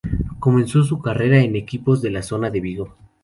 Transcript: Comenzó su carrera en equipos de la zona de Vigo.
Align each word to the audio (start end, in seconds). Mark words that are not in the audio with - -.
Comenzó 0.39 0.81
su 0.83 0.99
carrera 0.99 1.43
en 1.43 1.55
equipos 1.55 2.01
de 2.01 2.09
la 2.09 2.23
zona 2.23 2.49
de 2.49 2.59
Vigo. 2.59 2.95